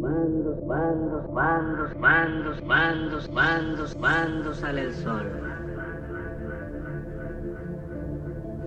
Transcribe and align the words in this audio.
mandos, 0.00 0.64
mandos, 0.64 1.30
mandos, 1.30 1.96
mandos, 1.96 2.62
mandos, 2.64 3.30
mandos, 3.30 3.96
mandos 3.96 4.62
al 4.64 4.78
el 4.78 4.94
sol. 4.94 5.26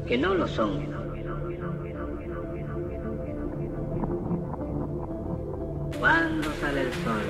Que 0.06 0.18
no 0.18 0.36
lo 0.36 0.48
son. 0.48 0.92
Mandos 6.02 6.64
al 6.64 6.78
el 6.78 6.94
sol. 6.94 7.22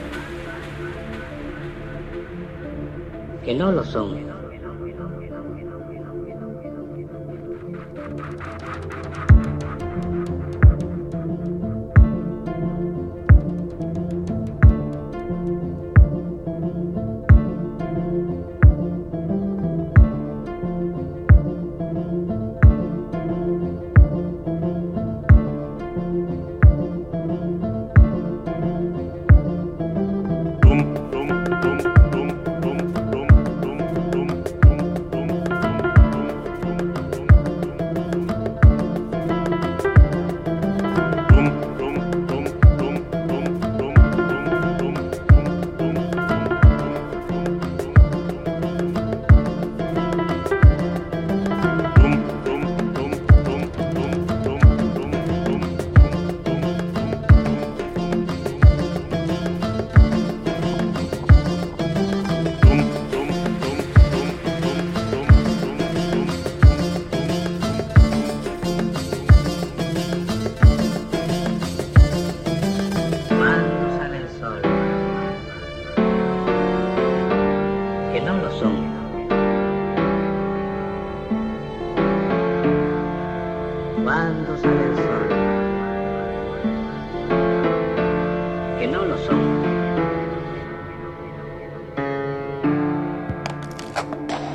Que 3.45 3.53
no 3.55 3.71
lo 3.71 3.83
son. 3.83 4.32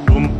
Boom. 0.06 0.37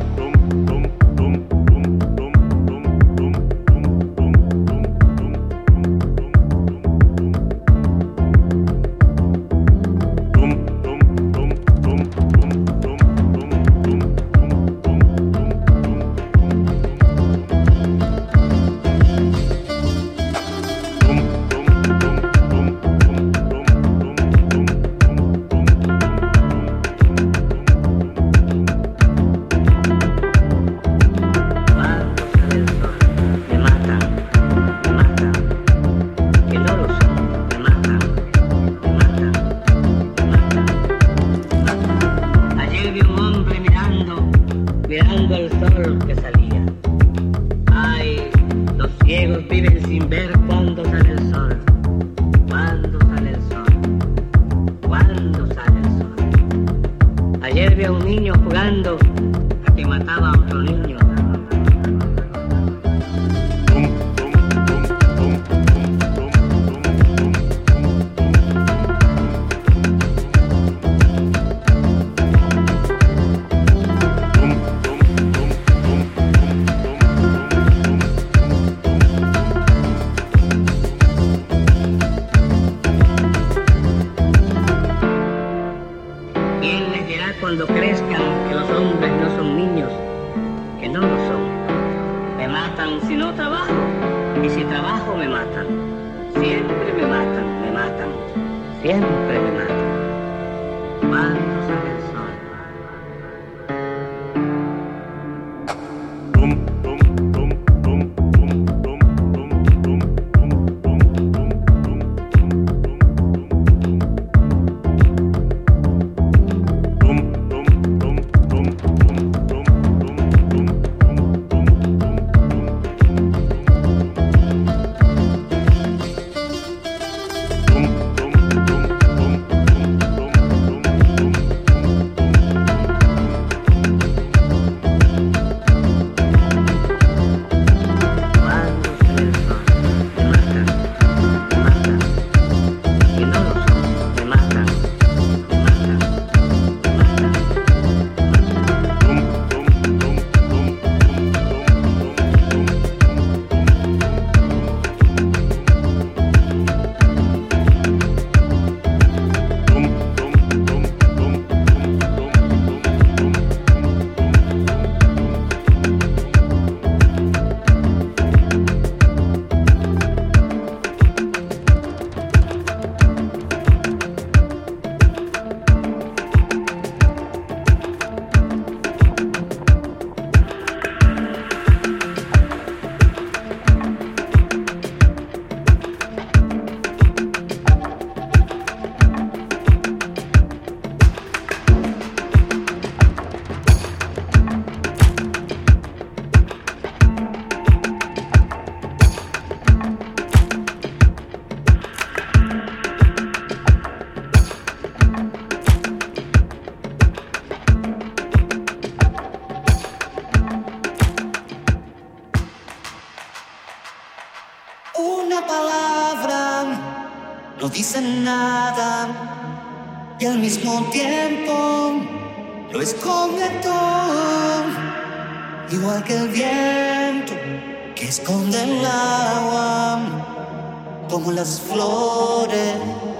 Como 231.09 231.33
las 231.33 231.61
flores 231.61 232.75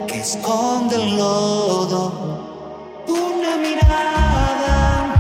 que 0.07 0.21
esconden 0.21 1.01
el 1.01 1.17
lodo. 1.17 2.03
Una 3.07 3.57
mirada. 3.57 5.15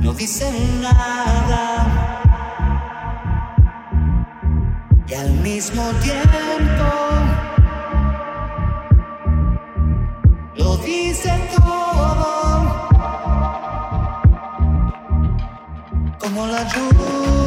No 0.00 0.12
dice 0.12 0.52
nada. 0.80 1.86
Y 5.06 5.14
al 5.14 5.30
mismo 5.30 5.82
tiempo 6.02 6.90
lo 10.56 10.76
dice 10.78 11.32
todo, 11.56 12.88
como 16.18 16.46
la 16.46 16.66
lluvia 16.68 17.43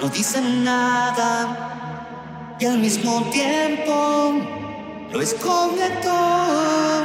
no 0.00 0.08
dice 0.08 0.40
nada. 0.40 2.56
Y 2.60 2.66
al 2.66 2.78
mismo 2.78 3.22
tiempo 3.30 4.32
lo 5.12 5.20
esconde 5.20 5.88
todo, 6.02 7.04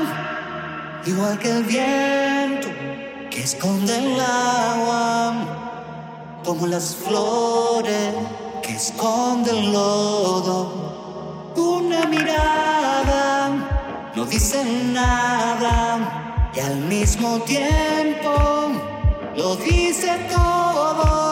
igual 1.06 1.38
que 1.38 1.50
el 1.50 1.64
viento 1.64 2.70
que 3.30 3.44
esconde 3.44 3.98
el 3.98 4.20
agua, 4.20 5.34
como 6.44 6.68
las 6.68 6.96
flores 6.96 8.14
que 8.62 8.76
esconden 8.76 9.56
el 9.56 9.74
lodo. 9.74 11.52
Una 11.56 12.06
mirada 12.06 13.50
no 14.16 14.26
dice 14.26 14.64
nada. 14.92 16.50
Y 16.56 16.60
al 16.60 16.78
mismo 16.78 17.40
tiempo 17.40 18.72
lo 19.36 19.56
dice 19.56 20.12
todo, 20.32 21.23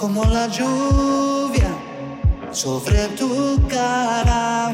como 0.00 0.24
la 0.24 0.46
lluvia 0.46 1.68
sobre 2.50 3.06
tu 3.18 3.60
cara 3.68 4.72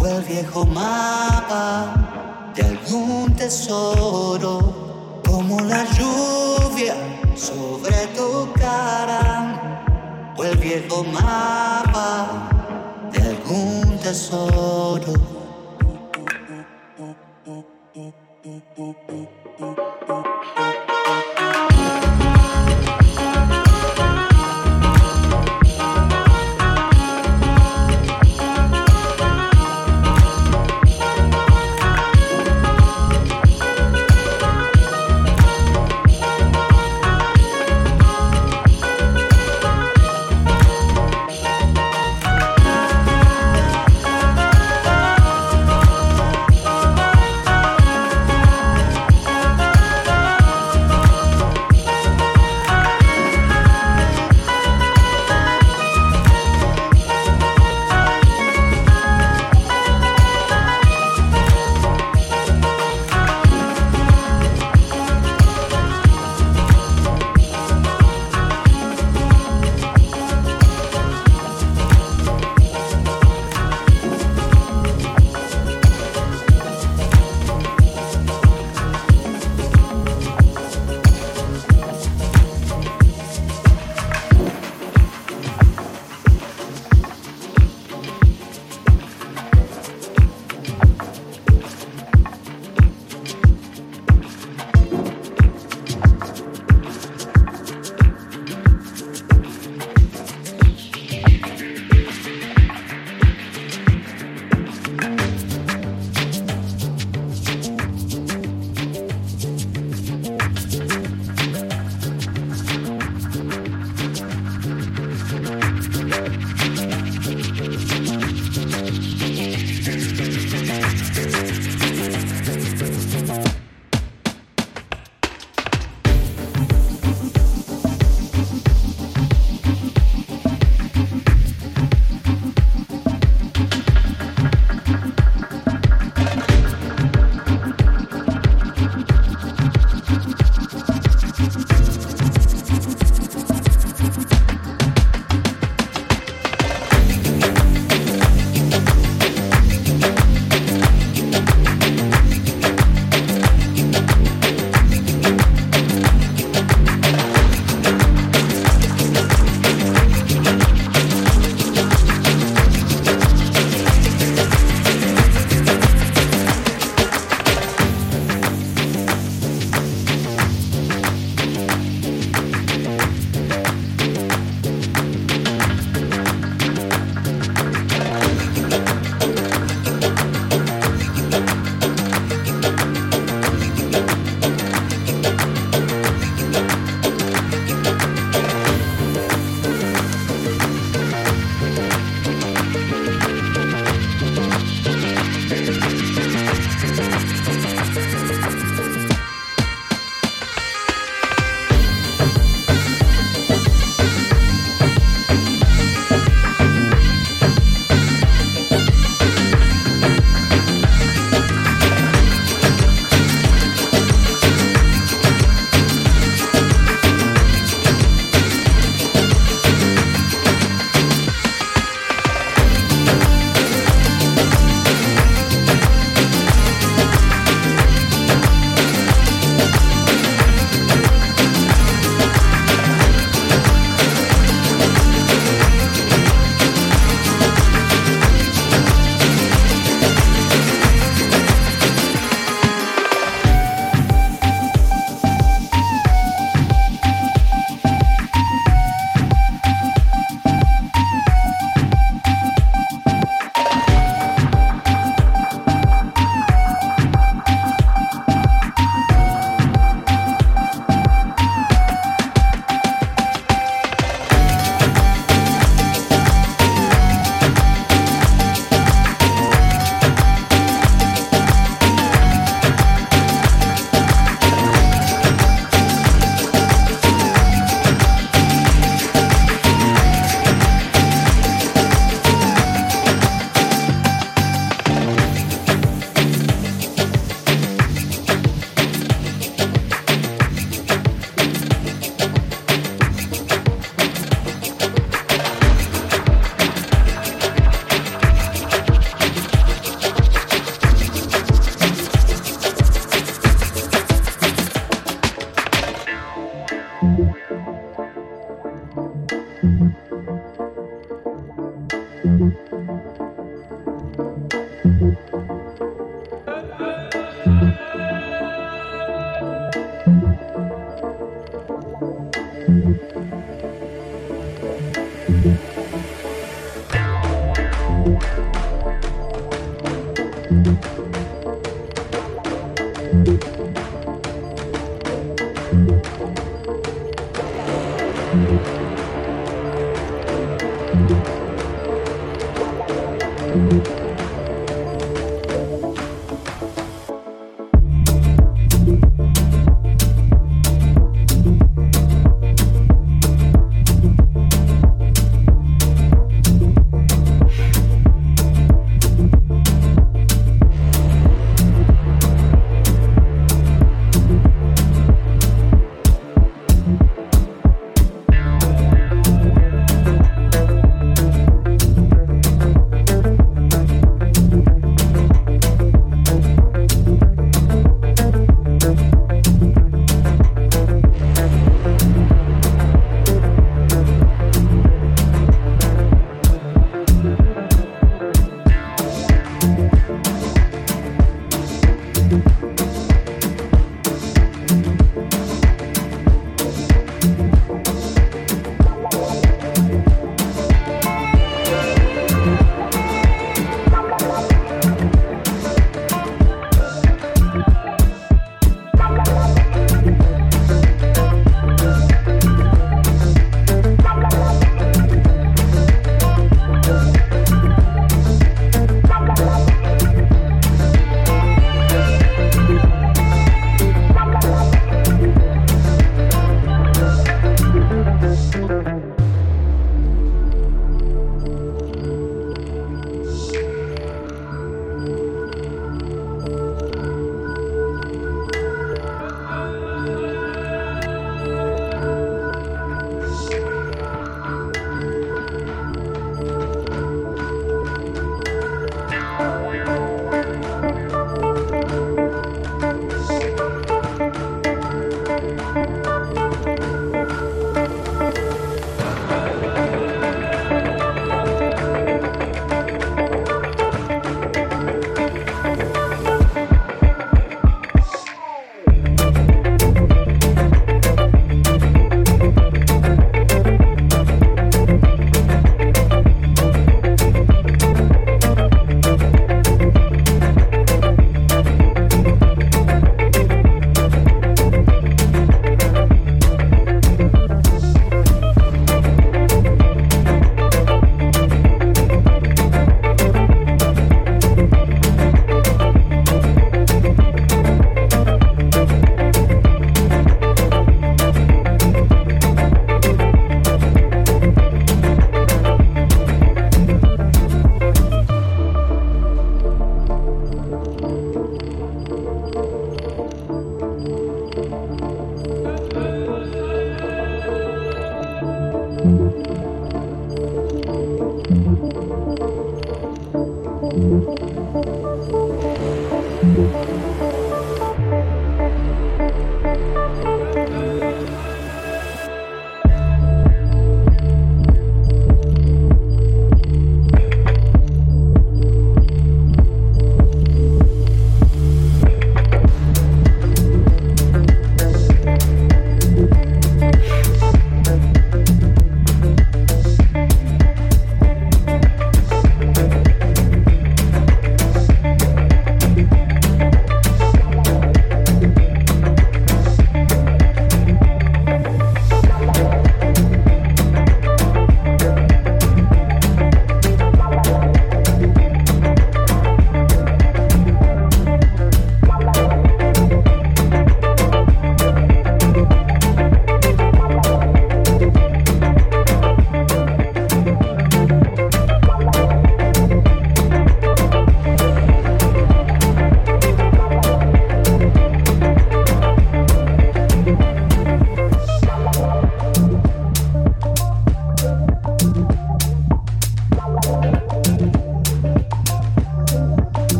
o 0.00 0.06
el 0.06 0.22
viejo 0.22 0.64
mapa 0.64 2.52
de 2.54 2.62
algún 2.62 3.36
tesoro, 3.36 5.20
como 5.28 5.60
la 5.60 5.84
lluvia 5.92 6.94
sobre 7.36 8.06
tu 8.16 8.50
cara 8.54 10.32
o 10.38 10.42
el 10.42 10.56
viejo 10.56 11.04
mapa 11.04 12.48
de 13.12 13.20
algún 13.20 13.98
tesoro. 13.98 15.12